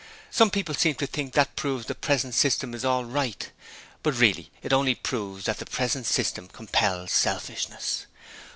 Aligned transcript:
Some 0.31 0.49
people 0.49 0.73
seem 0.73 0.95
to 0.95 1.05
think 1.05 1.33
that 1.33 1.55
proves 1.55 1.85
that 1.85 1.93
the 2.01 2.07
present 2.07 2.33
system 2.33 2.73
is 2.73 2.83
all 2.83 3.05
right! 3.05 3.51
But 4.01 4.17
really 4.17 4.49
it 4.63 4.73
only 4.73 4.95
proves 4.95 5.45
that 5.45 5.59
the 5.59 5.65
present 5.67 6.07
system 6.07 6.47
compels 6.47 7.11
selfishness. 7.11 8.07